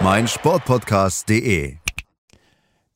[0.00, 1.76] meinsportpodcast.de.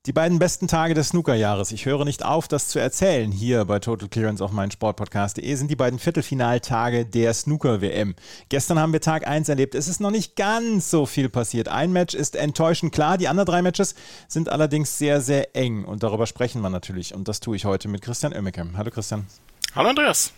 [0.06, 1.70] Die beiden besten Tage des Snookerjahres.
[1.70, 3.30] Ich höre nicht auf, das zu erzählen.
[3.30, 8.14] Hier bei Total Clearance auf meinsportpodcast.de sind die beiden Viertelfinaltage der Snooker-WM.
[8.48, 9.74] Gestern haben wir Tag 1 erlebt.
[9.74, 11.68] Es ist noch nicht ganz so viel passiert.
[11.68, 13.18] Ein Match ist enttäuschend klar.
[13.18, 13.94] Die anderen drei Matches
[14.28, 15.84] sind allerdings sehr, sehr eng.
[15.84, 17.14] Und darüber sprechen wir natürlich.
[17.14, 18.66] Und das tue ich heute mit Christian Oemmeke.
[18.76, 19.26] Hallo Christian.
[19.74, 20.32] Hallo Andreas.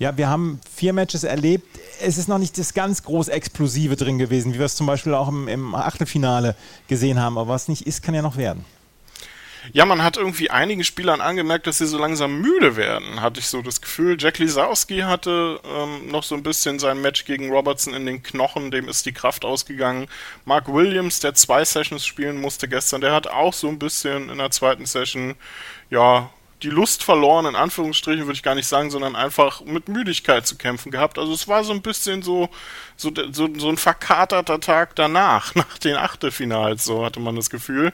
[0.00, 1.78] Ja, wir haben vier Matches erlebt.
[2.00, 5.12] Es ist noch nicht das ganz groß Explosive drin gewesen, wie wir es zum Beispiel
[5.12, 6.56] auch im, im Achtelfinale
[6.88, 7.36] gesehen haben.
[7.36, 8.64] Aber was nicht ist, kann ja noch werden.
[9.74, 13.46] Ja, man hat irgendwie einigen Spielern angemerkt, dass sie so langsam müde werden, hatte ich
[13.46, 14.16] so das Gefühl.
[14.18, 18.70] Jack Lisowski hatte ähm, noch so ein bisschen sein Match gegen Robertson in den Knochen,
[18.70, 20.08] dem ist die Kraft ausgegangen.
[20.46, 24.38] Mark Williams, der zwei Sessions spielen musste gestern, der hat auch so ein bisschen in
[24.38, 25.34] der zweiten Session,
[25.90, 26.30] ja,
[26.62, 30.56] die Lust verloren, in Anführungsstrichen würde ich gar nicht sagen, sondern einfach mit Müdigkeit zu
[30.56, 31.18] kämpfen gehabt.
[31.18, 32.48] Also es war so ein bisschen so,
[32.96, 37.92] so, so, so ein verkaterter Tag danach, nach den Achtelfinals, so hatte man das Gefühl.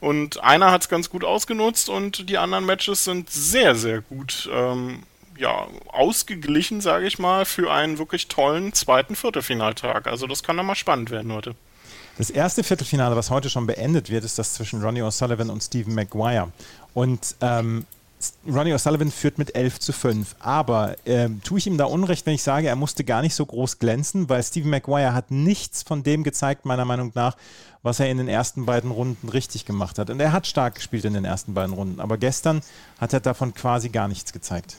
[0.00, 4.48] Und einer hat es ganz gut ausgenutzt und die anderen Matches sind sehr, sehr gut.
[4.52, 5.02] Ähm,
[5.38, 10.06] ja, ausgeglichen, sage ich mal, für einen wirklich tollen zweiten Viertelfinaltag.
[10.06, 11.54] Also das kann dann mal spannend werden heute.
[12.18, 15.94] Das erste Viertelfinale, was heute schon beendet wird, ist das zwischen Ronnie O'Sullivan und Stephen
[15.94, 16.50] Maguire.
[16.96, 17.84] Und ähm,
[18.48, 20.34] Ronnie O'Sullivan führt mit 11 zu 5.
[20.38, 23.44] Aber äh, tue ich ihm da Unrecht, wenn ich sage, er musste gar nicht so
[23.44, 27.36] groß glänzen, weil Stephen Maguire hat nichts von dem gezeigt, meiner Meinung nach,
[27.82, 30.08] was er in den ersten beiden Runden richtig gemacht hat.
[30.08, 32.00] Und er hat stark gespielt in den ersten beiden Runden.
[32.00, 32.62] Aber gestern
[32.98, 34.78] hat er davon quasi gar nichts gezeigt.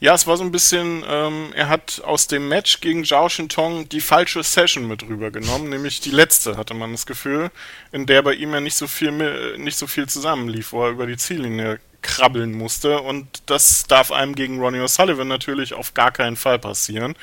[0.00, 3.86] Ja, es war so ein bisschen, ähm, er hat aus dem Match gegen Zhao Shintong
[3.90, 7.50] die falsche Session mit rübergenommen, nämlich die letzte, hatte man das Gefühl,
[7.92, 11.06] in der bei ihm ja nicht so viel, nicht so viel zusammenlief, wo er über
[11.06, 13.00] die Ziellinie krabbeln musste.
[13.02, 17.14] Und das darf einem gegen Ronnie O'Sullivan natürlich auf gar keinen Fall passieren.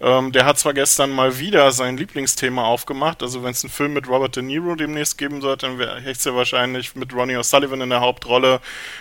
[0.00, 3.94] Ähm, der hat zwar gestern mal wieder sein Lieblingsthema aufgemacht, also wenn es einen Film
[3.94, 7.82] mit Robert De Niro demnächst geben sollte, dann wäre es ja wahrscheinlich mit Ronnie O'Sullivan
[7.82, 8.60] in der Hauptrolle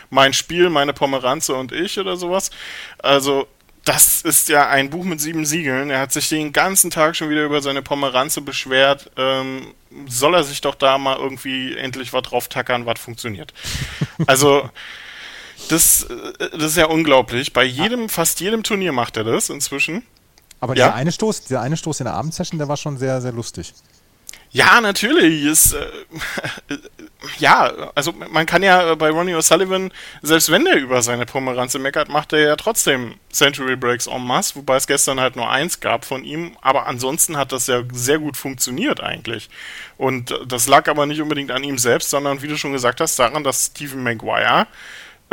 [0.09, 2.49] Mein Spiel, meine Pomeranze und ich oder sowas.
[2.99, 3.47] Also
[3.85, 5.91] das ist ja ein Buch mit sieben Siegeln.
[5.91, 9.11] Er hat sich den ganzen Tag schon wieder über seine Pomeranze beschwert.
[9.15, 9.75] Ähm,
[10.07, 13.53] soll er sich doch da mal irgendwie endlich was drauf tackern, was funktioniert.
[14.27, 14.69] Also
[15.69, 17.53] das, äh, das ist ja unglaublich.
[17.53, 20.03] Bei jedem, fast jedem Turnier macht er das inzwischen.
[20.65, 20.87] Aber ja?
[20.87, 23.71] dieser, eine Stoß, dieser eine Stoß in der Abendsession, der war schon sehr, sehr lustig.
[24.49, 25.43] Ja, natürlich.
[25.43, 25.85] Ist, äh,
[27.37, 29.91] ja, also man kann ja bei Ronnie O'Sullivan,
[30.23, 34.55] selbst wenn der über seine Pomeranze meckert, macht er ja trotzdem Century Breaks en masse,
[34.55, 36.57] wobei es gestern halt nur eins gab von ihm.
[36.61, 39.51] Aber ansonsten hat das ja sehr gut funktioniert eigentlich.
[39.97, 43.19] Und das lag aber nicht unbedingt an ihm selbst, sondern wie du schon gesagt hast,
[43.19, 44.65] daran, dass Stephen Maguire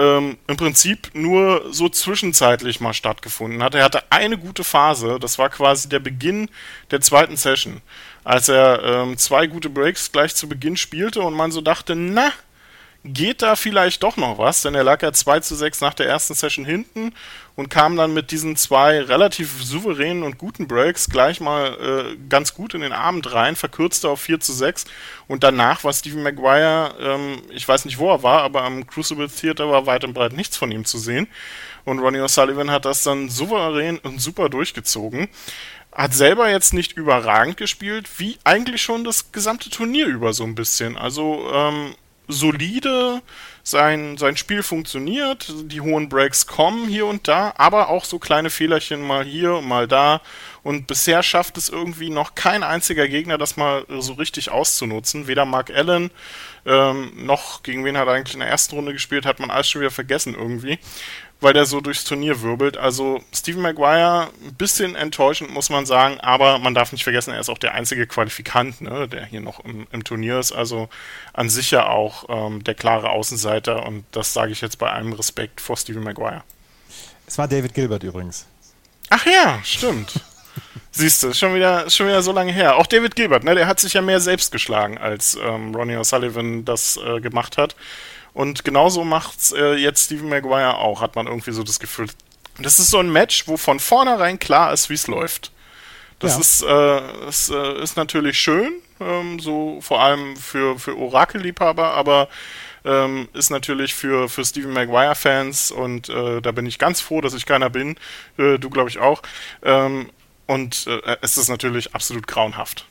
[0.03, 3.75] ähm, im Prinzip nur so zwischenzeitlich mal stattgefunden hat.
[3.75, 6.49] Er hatte eine gute Phase, das war quasi der Beginn
[6.91, 7.81] der zweiten Session,
[8.25, 12.33] als er ähm, zwei gute Breaks gleich zu Beginn spielte und man so dachte, na,
[13.05, 16.07] geht da vielleicht doch noch was, denn er lag ja 2 zu 6 nach der
[16.07, 17.13] ersten Session hinten
[17.57, 22.55] und kam dann mit diesen zwei relativ souveränen und guten Breaks gleich mal äh, ganz
[22.55, 24.85] gut in den Abend rein, verkürzte auf 4 zu 6
[25.27, 29.29] und danach war Stephen Maguire, ähm, ich weiß nicht wo er war, aber am Crucible
[29.29, 31.27] Theater war weit und breit nichts von ihm zu sehen.
[31.85, 35.29] Und Ronnie O'Sullivan hat das dann souverän und super durchgezogen.
[35.91, 40.55] Hat selber jetzt nicht überragend gespielt, wie eigentlich schon das gesamte Turnier über so ein
[40.55, 40.97] bisschen.
[40.97, 41.95] Also ähm,
[42.33, 43.23] solide,
[43.63, 48.51] sein, sein Spiel funktioniert, die hohen Breaks kommen hier und da, aber auch so kleine
[48.51, 50.21] Fehlerchen mal hier, mal da.
[50.65, 55.27] Und bisher schafft es irgendwie noch kein einziger Gegner, das mal so richtig auszunutzen.
[55.27, 56.11] Weder Mark Allen
[56.65, 59.69] ähm, noch gegen wen hat er eigentlich in der ersten Runde gespielt, hat man alles
[59.69, 60.79] schon wieder vergessen irgendwie
[61.43, 62.77] weil der so durchs Turnier wirbelt.
[62.77, 67.41] Also Stephen Maguire, ein bisschen enttäuschend, muss man sagen, aber man darf nicht vergessen, er
[67.41, 70.53] ist auch der einzige Qualifikant, ne, der hier noch im, im, Turnier ist.
[70.53, 70.89] Also
[71.33, 75.13] an sich ja auch ähm, der klare Außenseiter und das sage ich jetzt bei allem
[75.13, 76.45] Respekt vor Stephen Maguire.
[77.27, 78.47] Es war David Gilbert übrigens.
[79.11, 80.21] Ach ja, stimmt.
[80.91, 82.77] Siehst du, schon wieder, schon wieder so lange her.
[82.77, 86.65] Auch David Gilbert, ne, der hat sich ja mehr selbst geschlagen, als ähm, Ronnie O'Sullivan
[86.65, 87.75] das äh, gemacht hat.
[88.35, 92.09] Und genauso macht's äh, jetzt Steven Maguire auch, hat man irgendwie so das Gefühl.
[92.59, 95.53] Das ist so ein Match, wo von vornherein klar ist, wie es läuft.
[96.19, 96.41] Das ja.
[96.41, 102.29] ist, äh, ist, äh, ist natürlich schön, ähm, so vor allem für, für Orakelliebhaber, aber
[102.85, 107.35] ähm, ist natürlich für, für Stephen Maguire-Fans und äh, da bin ich ganz froh, dass
[107.35, 107.97] ich keiner bin,
[108.39, 109.23] äh, du glaube ich auch.
[109.63, 110.11] Ähm,
[110.47, 112.87] und äh, es ist natürlich absolut grauenhaft.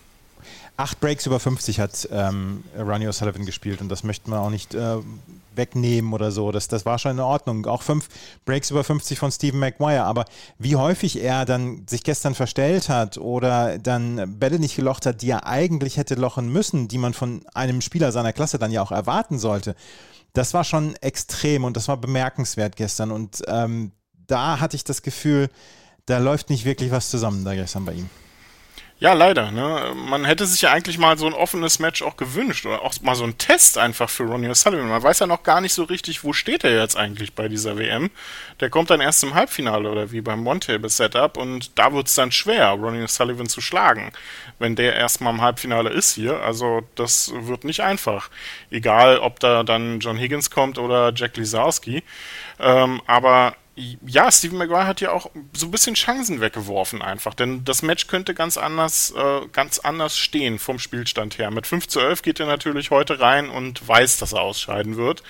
[0.81, 4.73] Acht Breaks über 50 hat ähm, Ronnie O'Sullivan gespielt und das möchte man auch nicht
[4.73, 4.97] äh,
[5.53, 6.51] wegnehmen oder so.
[6.51, 7.67] Das, das war schon in Ordnung.
[7.67, 8.09] Auch fünf
[8.45, 10.05] Breaks über 50 von Stephen Maguire.
[10.05, 10.25] Aber
[10.57, 15.29] wie häufig er dann sich gestern verstellt hat oder dann Bälle nicht gelocht hat, die
[15.29, 18.91] er eigentlich hätte lochen müssen, die man von einem Spieler seiner Klasse dann ja auch
[18.91, 19.75] erwarten sollte,
[20.33, 23.11] das war schon extrem und das war bemerkenswert gestern.
[23.11, 23.91] Und ähm,
[24.25, 25.51] da hatte ich das Gefühl,
[26.07, 28.09] da läuft nicht wirklich was zusammen da gestern bei ihm.
[29.01, 29.49] Ja, leider.
[29.49, 29.93] Ne?
[29.95, 33.15] Man hätte sich ja eigentlich mal so ein offenes Match auch gewünscht oder auch mal
[33.15, 34.83] so ein Test einfach für Ronnie O'Sullivan.
[34.83, 37.79] Man weiß ja noch gar nicht so richtig, wo steht er jetzt eigentlich bei dieser
[37.79, 38.11] WM.
[38.59, 42.31] Der kommt dann erst im Halbfinale oder wie beim One-Table-Setup und da wird es dann
[42.31, 44.11] schwer, Ronnie O'Sullivan zu schlagen,
[44.59, 46.39] wenn der erstmal im Halbfinale ist hier.
[46.39, 48.29] Also das wird nicht einfach.
[48.69, 52.03] Egal, ob da dann John Higgins kommt oder Jack Lisowski.
[52.59, 57.63] Ähm, aber ja, Stephen Maguire hat ja auch so ein bisschen Chancen weggeworfen einfach, denn
[57.63, 61.51] das Match könnte ganz anders, äh, ganz anders stehen vom Spielstand her.
[61.51, 65.23] Mit 5 zu 11 geht er natürlich heute rein und weiß, dass er ausscheiden wird.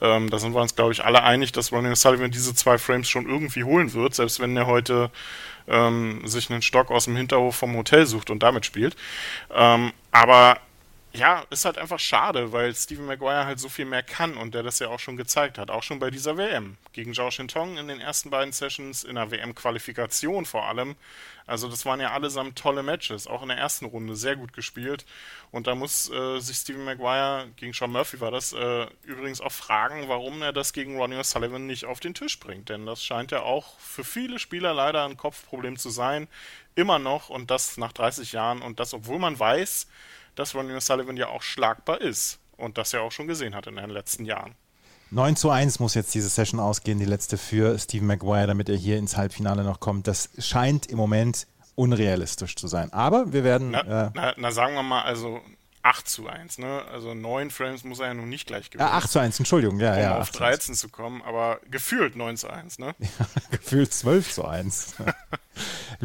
[0.00, 3.08] Ähm, da sind wir uns, glaube ich, alle einig, dass Ronnie Sullivan diese zwei Frames
[3.08, 5.10] schon irgendwie holen wird, selbst wenn er heute
[5.68, 8.96] ähm, sich einen Stock aus dem Hinterhof vom Hotel sucht und damit spielt.
[9.54, 10.58] Ähm, aber
[11.16, 14.64] ja, ist halt einfach schade, weil Steven Maguire halt so viel mehr kann und der
[14.64, 16.76] das ja auch schon gezeigt hat, auch schon bei dieser WM.
[16.92, 20.96] Gegen Zhao Shintong in den ersten beiden Sessions, in der WM-Qualifikation vor allem.
[21.46, 25.04] Also das waren ja allesamt tolle Matches, auch in der ersten Runde sehr gut gespielt.
[25.52, 29.52] Und da muss äh, sich Steven Maguire, gegen Sean Murphy war das, äh, übrigens auch
[29.52, 32.70] fragen, warum er das gegen Ronnie O'Sullivan nicht auf den Tisch bringt.
[32.70, 36.26] Denn das scheint ja auch für viele Spieler leider ein Kopfproblem zu sein.
[36.74, 39.86] Immer noch und das nach 30 Jahren und das, obwohl man weiß,
[40.34, 43.76] dass Ronnie O'Sullivan ja auch schlagbar ist und das ja auch schon gesehen hat in
[43.76, 44.54] den letzten Jahren.
[45.10, 48.76] 9 zu 1 muss jetzt diese Session ausgehen, die letzte für Steve Maguire, damit er
[48.76, 50.08] hier ins Halbfinale noch kommt.
[50.08, 51.46] Das scheint im Moment
[51.76, 52.92] unrealistisch zu sein.
[52.92, 53.70] Aber wir werden.
[53.70, 55.40] Na, äh, na, na sagen wir mal, also
[55.82, 56.82] 8 zu 1, ne?
[56.90, 58.88] Also 9 Frames muss er ja nun nicht gleich gewinnen.
[58.88, 60.18] Ja, 8 zu 1, Entschuldigung, ja, um ja.
[60.18, 62.94] auf 13 zu kommen, aber gefühlt 9 zu 1, ne?
[62.98, 64.94] Ja, gefühlt 12 zu 1.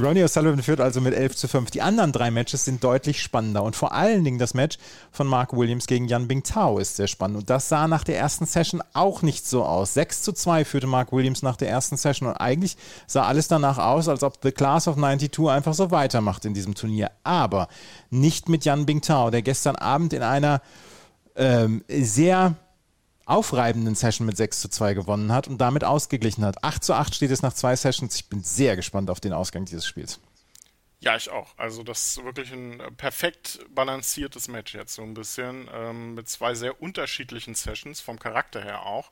[0.01, 1.72] Ronnie O'Sullivan führt also mit 11 zu 5.
[1.72, 4.78] Die anderen drei Matches sind deutlich spannender und vor allen Dingen das Match
[5.12, 8.46] von Mark Williams gegen Yan Bingtao ist sehr spannend und das sah nach der ersten
[8.46, 9.94] Session auch nicht so aus.
[9.94, 13.78] 6 zu 2 führte Mark Williams nach der ersten Session und eigentlich sah alles danach
[13.78, 17.12] aus, als ob The Class of 92 einfach so weitermacht in diesem Turnier.
[17.24, 17.68] Aber
[18.10, 20.62] nicht mit Yan Bingtao, der gestern Abend in einer
[21.36, 22.56] ähm, sehr
[23.29, 26.63] aufreibenden Session mit 6 zu 2 gewonnen hat und damit ausgeglichen hat.
[26.63, 28.15] 8 zu 8 steht es nach zwei Sessions.
[28.15, 30.19] Ich bin sehr gespannt auf den Ausgang dieses Spiels.
[31.01, 31.57] Ja, ich auch.
[31.57, 36.55] Also das ist wirklich ein perfekt balanciertes Match jetzt so ein bisschen ähm, mit zwei
[36.55, 39.09] sehr unterschiedlichen Sessions vom Charakter her auch.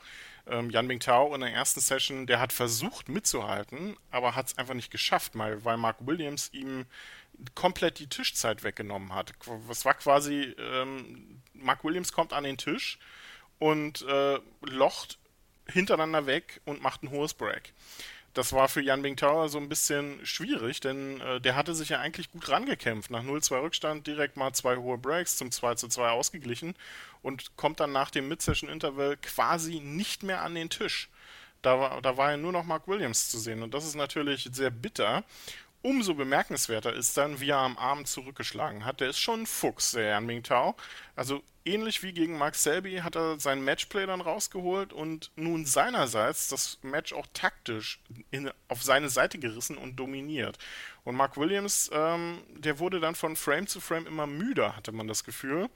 [0.48, 4.74] Ähm, Yan Bingtao in der ersten Session, der hat versucht mitzuhalten, aber hat es einfach
[4.74, 6.86] nicht geschafft, weil, weil Mark Williams ihm
[7.56, 9.34] komplett die Tischzeit weggenommen hat.
[9.70, 13.00] Es war quasi, ähm, Mark Williams kommt an den Tisch
[13.60, 15.18] und äh, locht
[15.68, 17.74] hintereinander weg und macht ein hohes Break.
[18.34, 22.00] Das war für Jan Bingtao so ein bisschen schwierig, denn äh, der hatte sich ja
[22.00, 23.10] eigentlich gut rangekämpft.
[23.10, 26.76] Nach 0-2 Rückstand direkt mal zwei hohe Breaks zum 2-2 ausgeglichen
[27.24, 31.10] und kommt dann nach dem Mid-Session-Interval quasi nicht mehr an den Tisch.
[31.64, 34.48] Da war, da war ja nur noch Mark Williams zu sehen und das ist natürlich
[34.52, 35.24] sehr bitter.
[35.88, 39.00] Umso bemerkenswerter ist dann, wie er am Abend zurückgeschlagen hat.
[39.00, 40.76] Der ist schon ein Fuchs, der Yan Mingtao.
[41.16, 46.50] Also ähnlich wie gegen Mark Selby hat er sein Matchplay dann rausgeholt und nun seinerseits
[46.50, 48.02] das Match auch taktisch
[48.32, 50.58] in, auf seine Seite gerissen und dominiert.
[51.06, 55.08] Und Mark Williams, ähm, der wurde dann von Frame zu Frame immer müder, hatte man
[55.08, 55.70] das Gefühl.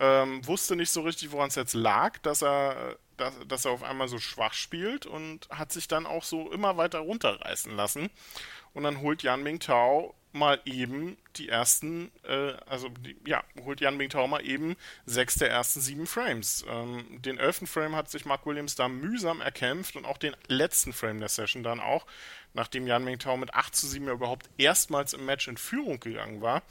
[0.00, 3.82] Ähm, wusste nicht so richtig, woran es jetzt lag, dass er, dass, dass er auf
[3.82, 8.10] einmal so schwach spielt und hat sich dann auch so immer weiter runterreißen lassen.
[8.72, 13.96] Und dann holt Yan Mingtao mal eben die ersten, äh, also die, ja, holt Yan
[13.96, 16.64] Mingtao mal eben sechs der ersten sieben Frames.
[16.68, 20.92] Ähm, den elften Frame hat sich Mark Williams da mühsam erkämpft und auch den letzten
[20.92, 22.04] Frame der Session dann auch,
[22.52, 26.42] nachdem Yan Mingtao mit 8 zu 7 ja überhaupt erstmals im Match in Führung gegangen
[26.42, 26.62] war.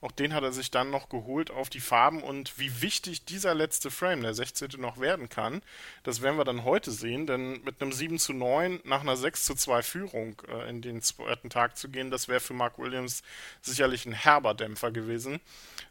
[0.00, 3.52] Auch den hat er sich dann noch geholt auf die Farben und wie wichtig dieser
[3.52, 4.70] letzte Frame, der 16.
[4.78, 5.60] noch werden kann,
[6.04, 9.44] das werden wir dann heute sehen, denn mit einem 7 zu 9 nach einer 6
[9.44, 13.22] zu 2 Führung äh, in den zweiten Tag zu gehen, das wäre für Mark Williams
[13.60, 15.40] sicherlich ein herber Dämpfer gewesen.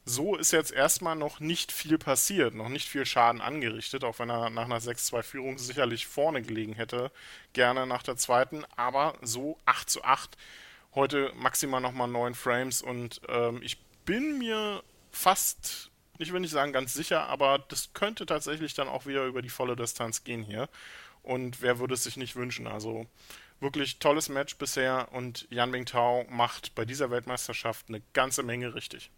[0.06, 4.30] So ist jetzt erstmal noch nicht viel passiert, noch nicht viel Schaden angerichtet, auch wenn
[4.30, 7.12] er nach einer 6-2 Führung sicherlich vorne gelegen hätte,
[7.52, 10.38] gerne nach der zweiten, aber so 8 zu 8
[10.96, 16.74] heute maximal nochmal 9 Frames und ähm, ich bin mir fast, ich will nicht sagen
[16.74, 20.70] ganz sicher, aber das könnte tatsächlich dann auch wieder über die volle Distanz gehen hier.
[21.22, 22.66] Und wer würde es sich nicht wünschen?
[22.66, 23.06] Also
[23.60, 29.12] wirklich tolles Match bisher und Yan Mingtao macht bei dieser Weltmeisterschaft eine ganze Menge richtig.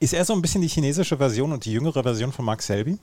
[0.00, 2.98] Ist er so ein bisschen die chinesische Version und die jüngere Version von Mark Selby?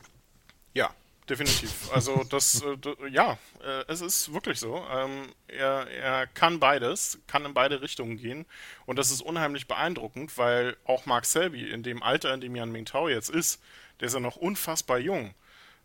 [0.74, 0.90] Ja,
[1.30, 1.92] definitiv.
[1.94, 2.78] Also das, äh,
[3.10, 4.86] ja, äh, es ist wirklich so.
[4.92, 8.46] Ähm, er, er kann beides, kann in beide Richtungen gehen
[8.86, 12.72] und das ist unheimlich beeindruckend, weil auch Mark Selby in dem Alter, in dem Yan
[12.72, 13.62] Mingtao jetzt ist,
[14.00, 15.34] der ist ja noch unfassbar jung.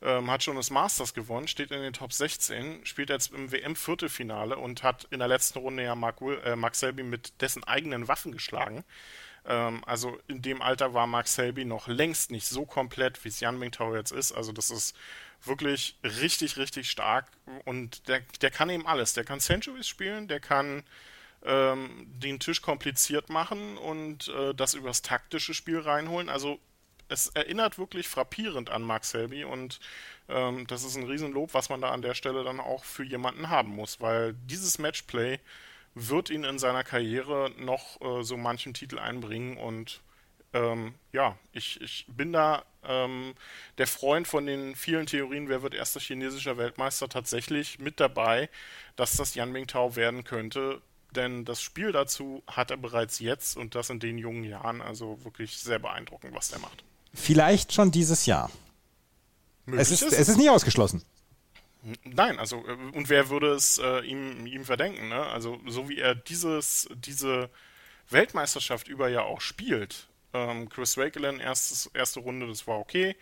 [0.04, 4.56] Ähm, hat schon das Masters gewonnen, steht in den Top 16, spielt jetzt im WM-Viertelfinale
[4.56, 8.32] und hat in der letzten Runde ja Mark, äh, Mark Selby mit dessen eigenen Waffen
[8.32, 8.84] geschlagen.
[9.46, 13.40] Ähm, also in dem Alter war Mark Selby noch längst nicht so komplett, wie es
[13.40, 14.32] Jan Mingtao jetzt ist.
[14.32, 14.96] Also das ist
[15.44, 17.26] wirklich richtig, richtig stark
[17.64, 19.12] und der, der kann eben alles.
[19.14, 20.84] Der kann Centuries spielen, der kann
[21.44, 26.28] ähm, den Tisch kompliziert machen und äh, das übers taktische Spiel reinholen.
[26.28, 26.60] Also
[27.08, 29.80] es erinnert wirklich frappierend an Mark Selby und
[30.28, 33.48] ähm, das ist ein Riesenlob, was man da an der Stelle dann auch für jemanden
[33.48, 35.40] haben muss, weil dieses Matchplay
[35.94, 40.02] wird ihn in seiner Karriere noch äh, so manchen Titel einbringen und
[40.54, 43.34] ähm, ja, ich, ich bin da ähm,
[43.78, 48.50] der Freund von den vielen Theorien, wer wird erster chinesischer Weltmeister, tatsächlich mit dabei,
[48.96, 50.82] dass das Yan Mingtao werden könnte.
[51.14, 54.80] Denn das Spiel dazu hat er bereits jetzt und das in den jungen Jahren.
[54.80, 56.84] Also wirklich sehr beeindruckend, was der macht.
[57.14, 58.50] Vielleicht schon dieses Jahr.
[59.66, 61.02] Es ist, es ist nie ausgeschlossen.
[62.04, 65.08] Nein, also äh, und wer würde es äh, ihm, ihm verdenken?
[65.08, 65.26] Ne?
[65.26, 67.50] Also so wie er dieses, diese
[68.08, 70.08] Weltmeisterschaft über ja auch spielt.
[70.32, 73.16] Ähm, Chris Wakelin, erste Runde, das war okay.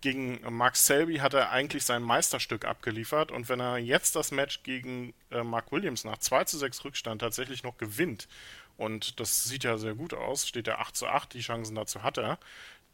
[0.00, 4.62] Gegen Max Selby hat er eigentlich sein Meisterstück abgeliefert und wenn er jetzt das Match
[4.62, 8.26] gegen äh, Mark Williams nach 2 zu 6 Rückstand tatsächlich noch gewinnt,
[8.78, 12.02] und das sieht ja sehr gut aus, steht er 8 zu 8, die Chancen dazu
[12.02, 12.38] hat er,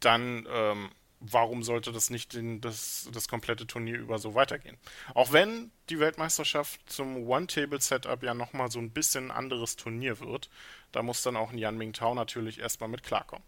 [0.00, 4.76] dann ähm, warum sollte das nicht den, das, das komplette Turnier über so weitergehen?
[5.14, 10.50] Auch wenn die Weltmeisterschaft zum One-Table-Setup ja nochmal so ein bisschen anderes Turnier wird,
[10.92, 13.44] da muss dann auch ein Yan Mingtao natürlich erstmal mit klarkommen.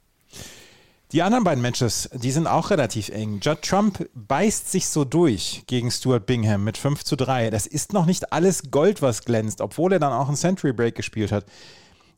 [1.13, 3.41] Die anderen beiden Matches, die sind auch relativ eng.
[3.41, 7.49] Judd Trump beißt sich so durch gegen Stuart Bingham mit 5 zu 3.
[7.49, 10.95] Das ist noch nicht alles Gold, was glänzt, obwohl er dann auch einen Century Break
[10.97, 11.47] gespielt hat.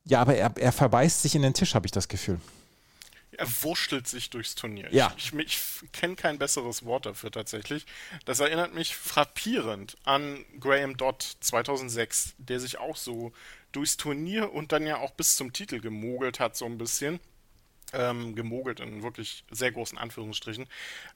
[0.05, 2.41] Ja, aber er, er verbeißt sich in den Tisch, habe ich das Gefühl
[3.41, 4.89] er wurschtelt sich durchs Turnier.
[4.93, 5.15] Ja.
[5.17, 7.87] Ich, ich, ich kenne kein besseres Wort dafür tatsächlich.
[8.27, 13.33] Das erinnert mich frappierend an Graham Dodd 2006, der sich auch so
[13.73, 17.19] durchs Turnier und dann ja auch bis zum Titel gemogelt hat, so ein bisschen.
[17.93, 20.67] Ähm, gemogelt in wirklich sehr großen Anführungsstrichen.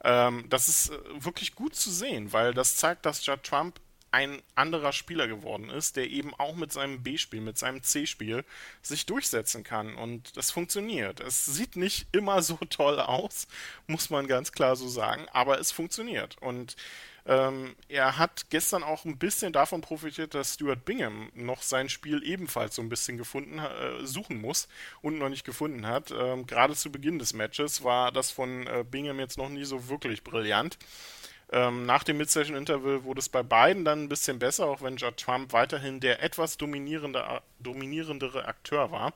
[0.02, 3.78] Ähm, das ist äh, wirklich gut zu sehen, weil das zeigt, dass Judd Trump
[4.14, 8.44] ein anderer Spieler geworden ist, der eben auch mit seinem B-Spiel, mit seinem C-Spiel
[8.80, 9.96] sich durchsetzen kann.
[9.96, 11.18] Und das funktioniert.
[11.18, 13.48] Es sieht nicht immer so toll aus,
[13.88, 16.36] muss man ganz klar so sagen, aber es funktioniert.
[16.40, 16.76] Und
[17.26, 22.22] ähm, er hat gestern auch ein bisschen davon profitiert, dass Stuart Bingham noch sein Spiel
[22.22, 24.68] ebenfalls so ein bisschen gefunden, äh, suchen muss
[25.02, 26.12] und noch nicht gefunden hat.
[26.16, 29.88] Ähm, Gerade zu Beginn des Matches war das von äh, Bingham jetzt noch nie so
[29.88, 30.78] wirklich brillant.
[31.52, 35.16] Ähm, nach dem Mid-Session-Interval wurde es bei beiden dann ein bisschen besser, auch wenn Judd
[35.16, 39.12] Trump weiterhin der etwas dominierende, dominierendere Akteur war.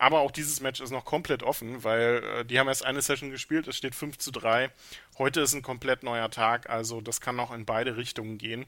[0.00, 3.30] Aber auch dieses Match ist noch komplett offen, weil äh, die haben erst eine Session
[3.30, 4.70] gespielt, es steht 5 zu 3.
[5.18, 8.64] Heute ist ein komplett neuer Tag, also das kann noch in beide Richtungen gehen.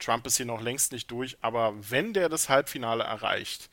[0.00, 3.70] Trump ist hier noch längst nicht durch, aber wenn der das Halbfinale erreicht,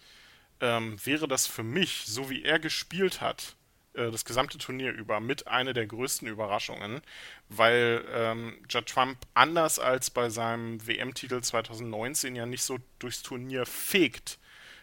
[0.62, 3.56] ähm, wäre das für mich, so wie er gespielt hat,
[3.94, 7.02] äh, das gesamte Turnier über mit einer der größten Überraschungen,
[7.50, 13.66] weil ähm, Judd Trump anders als bei seinem WM-Titel 2019 ja nicht so durchs Turnier
[13.66, 14.40] fegt,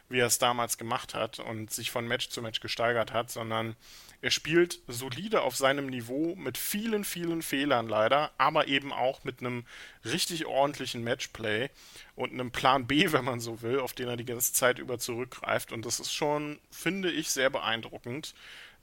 [0.09, 3.77] wie er es damals gemacht hat und sich von Match zu Match gesteigert hat, sondern
[4.23, 9.41] er spielt solide auf seinem Niveau mit vielen, vielen Fehlern leider, aber eben auch mit
[9.41, 9.65] einem
[10.05, 11.69] richtig ordentlichen Matchplay
[12.15, 14.99] und einem Plan B, wenn man so will, auf den er die ganze Zeit über
[14.99, 15.71] zurückgreift.
[15.71, 18.35] Und das ist schon, finde ich, sehr beeindruckend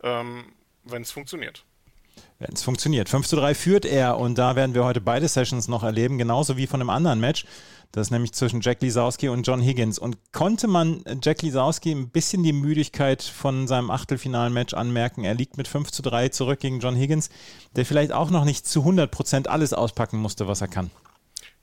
[0.04, 0.46] ähm,
[0.84, 1.64] wenn es funktioniert.
[2.40, 3.10] Wenn es funktioniert.
[3.10, 6.58] 5 zu 3 führt er und da werden wir heute beide Sessions noch erleben, genauso
[6.58, 7.46] wie von einem anderen Match.
[7.92, 10.00] Das ist nämlich zwischen Jack Lisowski und John Higgins.
[10.00, 15.24] Und konnte man Jack Lisowski ein bisschen die Müdigkeit von seinem achtelfinalen Match anmerken?
[15.24, 17.30] Er liegt mit 5 zu 3 zurück gegen John Higgins,
[17.76, 20.90] der vielleicht auch noch nicht zu 100 Prozent alles auspacken musste, was er kann.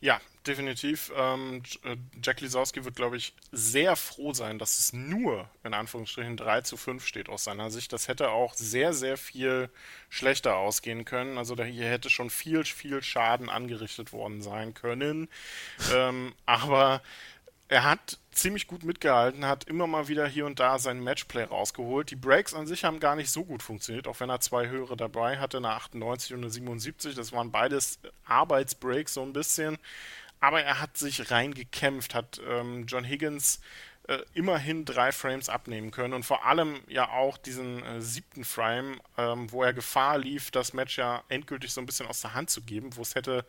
[0.00, 1.12] Ja, definitiv.
[1.16, 6.36] Ähm, äh, Jack Lisowski wird, glaube ich, sehr froh sein, dass es nur in Anführungsstrichen
[6.36, 7.92] 3 zu 5 steht aus seiner Sicht.
[7.92, 9.68] Das hätte auch sehr, sehr viel
[10.08, 11.38] schlechter ausgehen können.
[11.38, 15.28] Also hier hätte schon viel, viel Schaden angerichtet worden sein können.
[15.94, 17.02] ähm, aber
[17.68, 22.10] er hat ziemlich gut mitgehalten, hat immer mal wieder hier und da sein Matchplay rausgeholt.
[22.10, 24.96] Die Breaks an sich haben gar nicht so gut funktioniert, auch wenn er zwei höhere
[24.96, 27.14] dabei hatte, eine 98 und eine 77.
[27.14, 29.78] Das waren beides Arbeitsbreaks so ein bisschen.
[30.40, 33.60] Aber er hat sich reingekämpft, hat ähm, John Higgins
[34.08, 39.00] äh, immerhin drei Frames abnehmen können und vor allem ja auch diesen äh, siebten Frame,
[39.18, 42.50] ähm, wo er Gefahr lief, das Match ja endgültig so ein bisschen aus der Hand
[42.50, 43.44] zu geben, wo es hätte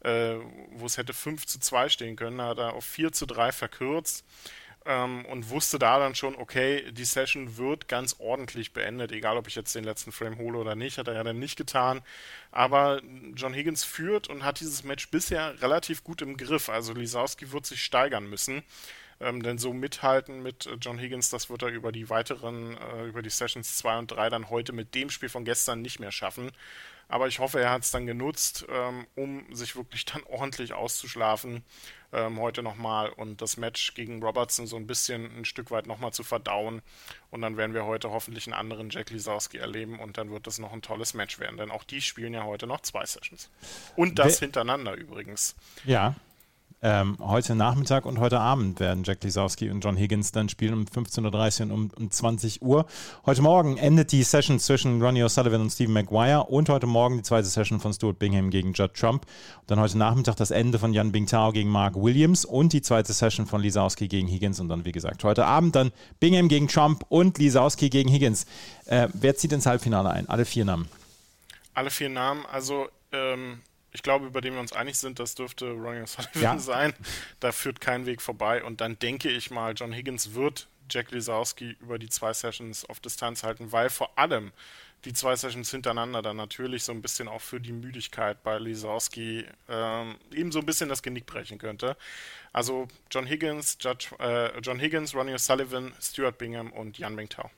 [0.00, 0.36] äh,
[0.72, 4.24] wo es hätte 5 zu 2 stehen können, hat er auf 4 zu 3 verkürzt
[4.86, 9.46] ähm, und wusste da dann schon, okay, die Session wird ganz ordentlich beendet, egal ob
[9.46, 12.02] ich jetzt den letzten Frame hole oder nicht, hat er ja dann nicht getan.
[12.50, 13.02] Aber
[13.34, 16.68] John Higgins führt und hat dieses Match bisher relativ gut im Griff.
[16.68, 18.62] Also Lisowski wird sich steigern müssen.
[19.22, 23.20] Ähm, denn so mithalten mit John Higgins, das wird er über die weiteren, äh, über
[23.20, 26.50] die Sessions 2 und 3 dann heute mit dem Spiel von gestern nicht mehr schaffen.
[27.10, 31.62] Aber ich hoffe, er hat es dann genutzt, ähm, um sich wirklich dann ordentlich auszuschlafen
[32.12, 36.12] ähm, heute nochmal und das Match gegen Robertson so ein bisschen ein Stück weit nochmal
[36.12, 36.82] zu verdauen.
[37.30, 40.58] Und dann werden wir heute hoffentlich einen anderen Jack Lisowski erleben und dann wird es
[40.58, 41.56] noch ein tolles Match werden.
[41.56, 43.50] Denn auch die spielen ja heute noch zwei Sessions.
[43.96, 45.56] Und das hintereinander übrigens.
[45.84, 46.14] Ja,
[46.82, 50.84] ähm, heute Nachmittag und heute Abend werden Jack Lisowski und John Higgins dann spielen um
[50.84, 52.86] 15.30 Uhr und um, um 20 Uhr.
[53.26, 57.22] Heute Morgen endet die Session zwischen Ronnie O'Sullivan und Stephen Maguire und heute Morgen die
[57.22, 59.26] zweite Session von Stuart Bingham gegen Judd Trump.
[59.60, 63.12] Und dann heute Nachmittag das Ende von Jan Bingtao gegen Mark Williams und die zweite
[63.12, 67.04] Session von Lisowski gegen Higgins und dann, wie gesagt, heute Abend dann Bingham gegen Trump
[67.10, 68.46] und Lisowski gegen Higgins.
[68.86, 70.28] Äh, wer zieht ins Halbfinale ein?
[70.30, 70.88] Alle vier Namen.
[71.74, 73.60] Alle vier Namen, also ähm,
[73.92, 76.58] ich glaube, über den wir uns einig sind, das dürfte Ronnie O'Sullivan ja.
[76.60, 76.94] sein.
[77.40, 78.62] Da führt kein Weg vorbei.
[78.62, 83.00] Und dann denke ich mal, John Higgins wird Jack Lisowski über die zwei Sessions auf
[83.00, 84.52] Distanz halten, weil vor allem
[85.04, 89.46] die zwei Sessions hintereinander dann natürlich so ein bisschen auch für die Müdigkeit bei Lisowski
[89.68, 91.96] ähm, eben so ein bisschen das Genick brechen könnte.
[92.52, 97.50] Also John Higgins, Judge, äh, John Higgins, Ronnie O'Sullivan, Stuart Bingham und Jan Mingtao.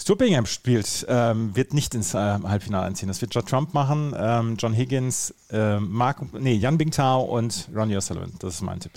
[0.00, 3.08] Stuart Bingham spielt, ähm, wird nicht ins äh, Halbfinale einziehen.
[3.08, 7.96] Das wird John Trump machen, ähm, John Higgins, äh, Mark, nee, Jan Bingtao und Ronnie
[7.96, 8.32] O'Sullivan.
[8.38, 8.92] Das ist mein Tipp.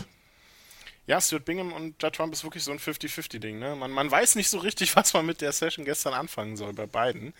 [1.06, 3.60] Ja, Stuart Bingham und Judd Trump ist wirklich so ein 50-50-Ding.
[3.60, 3.76] Ne?
[3.76, 6.86] Man, man weiß nicht so richtig, was man mit der Session gestern anfangen soll bei
[6.86, 7.34] beiden.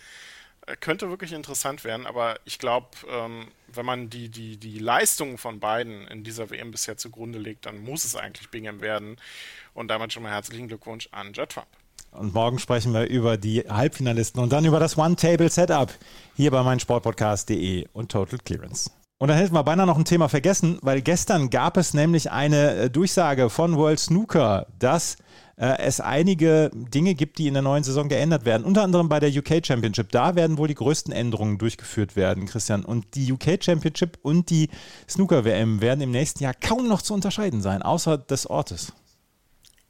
[0.66, 5.38] Äh, könnte wirklich interessant werden, aber ich glaube, ähm, wenn man die, die, die Leistungen
[5.38, 9.16] von beiden in dieser WM bisher zugrunde legt, dann muss es eigentlich Bingham werden.
[9.72, 11.66] Und damit schon mal herzlichen Glückwunsch an Judd Trump.
[12.14, 15.90] Und morgen sprechen wir über die Halbfinalisten und dann über das One-Table-Setup
[16.36, 18.90] hier bei meinsportpodcast.de und Total Clearance.
[19.18, 22.74] Und dann hätten wir beinahe noch ein Thema vergessen, weil gestern gab es nämlich eine
[22.74, 25.16] äh, Durchsage von World Snooker, dass
[25.56, 28.64] äh, es einige Dinge gibt, die in der neuen Saison geändert werden.
[28.64, 30.10] Unter anderem bei der UK Championship.
[30.10, 32.84] Da werden wohl die größten Änderungen durchgeführt werden, Christian.
[32.84, 34.68] Und die UK Championship und die
[35.08, 38.92] Snooker WM werden im nächsten Jahr kaum noch zu unterscheiden sein, außer des Ortes.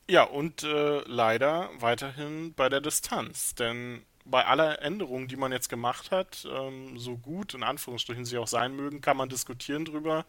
[0.08, 5.68] Ja, und äh, leider weiterhin bei der Distanz, denn bei aller Änderung, die man jetzt
[5.68, 10.24] gemacht hat, ähm, so gut in Anführungsstrichen sie auch sein mögen, kann man diskutieren drüber,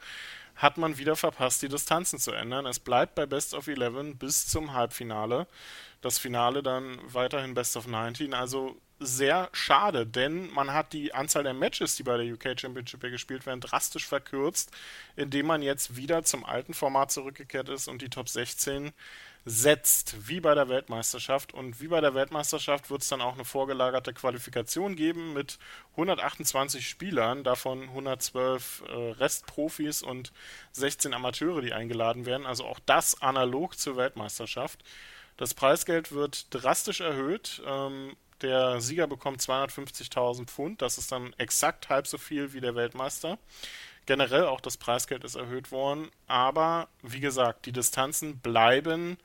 [0.55, 2.65] hat man wieder verpasst, die Distanzen zu ändern.
[2.65, 5.47] Es bleibt bei Best of 11 bis zum Halbfinale.
[6.01, 8.33] Das Finale dann weiterhin Best of 19.
[8.33, 13.01] Also sehr schade, denn man hat die Anzahl der Matches, die bei der UK Championship
[13.01, 14.71] gespielt werden, drastisch verkürzt,
[15.17, 18.93] indem man jetzt wieder zum alten Format zurückgekehrt ist und die Top 16
[19.45, 21.53] setzt, wie bei der Weltmeisterschaft.
[21.53, 25.59] Und wie bei der Weltmeisterschaft wird es dann auch eine vorgelagerte Qualifikation geben mit
[25.91, 30.33] 128 Spielern, davon 112 äh, Restprofis und
[30.71, 32.47] 16 Amateure, die eingeladen werden.
[32.47, 34.83] Also auch das analog zur Weltmeisterschaft.
[35.37, 37.61] Das Preisgeld wird drastisch erhöht.
[37.67, 40.81] Ähm, der Sieger bekommt 250.000 Pfund.
[40.81, 43.37] Das ist dann exakt halb so viel wie der Weltmeister.
[44.07, 46.09] Generell auch das Preisgeld ist erhöht worden.
[46.27, 49.17] Aber wie gesagt, die Distanzen bleiben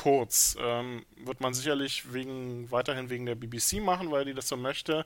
[0.00, 0.56] kurz.
[0.58, 5.04] Ähm, wird man sicherlich wegen, weiterhin wegen der BBC machen, weil die das so möchte.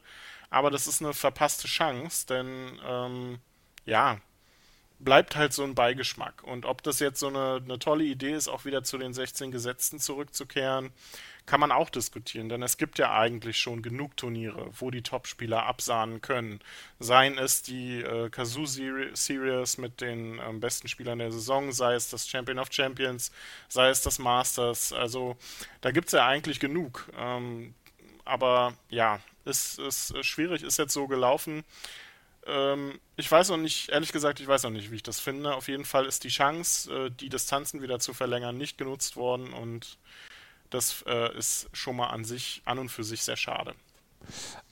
[0.50, 3.38] Aber das ist eine verpasste Chance, denn ähm,
[3.86, 4.20] ja,
[5.00, 6.44] bleibt halt so ein Beigeschmack.
[6.44, 9.50] Und ob das jetzt so eine, eine tolle Idee ist, auch wieder zu den 16
[9.50, 10.92] Gesetzen zurückzukehren,
[11.46, 15.66] kann man auch diskutieren, denn es gibt ja eigentlich schon genug Turniere, wo die Topspieler
[15.66, 16.60] absahnen können.
[16.98, 22.08] Seien es die äh, Kazoo Series mit den ähm, besten Spielern der Saison, sei es
[22.08, 23.30] das Champion of Champions,
[23.68, 24.92] sei es das Masters.
[24.92, 25.36] Also
[25.82, 27.10] da gibt es ja eigentlich genug.
[27.18, 27.74] Ähm,
[28.24, 31.62] aber ja, ist, ist schwierig, ist jetzt so gelaufen.
[32.46, 35.54] Ähm, ich weiß noch nicht, ehrlich gesagt, ich weiß noch nicht, wie ich das finde.
[35.54, 39.52] Auf jeden Fall ist die Chance, äh, die Distanzen wieder zu verlängern, nicht genutzt worden
[39.52, 39.98] und
[40.74, 43.74] das äh, ist schon mal an sich, an und für sich sehr schade.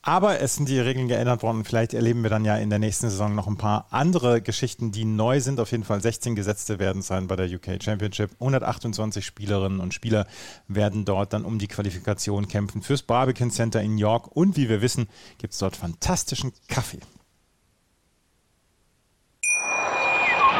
[0.04, 1.64] Aber es sind die Regeln geändert worden.
[1.64, 5.04] Vielleicht erleben wir dann ja in der nächsten Saison noch ein paar andere Geschichten, die
[5.04, 5.60] neu sind.
[5.60, 8.30] Auf jeden Fall 16 Gesetzte werden sein bei der UK Championship.
[8.40, 10.26] 128 Spielerinnen und Spieler
[10.66, 14.34] werden dort dann um die Qualifikation kämpfen fürs Barbican Center in York.
[14.34, 15.06] Und wie wir wissen,
[15.38, 17.00] gibt es dort fantastischen Kaffee.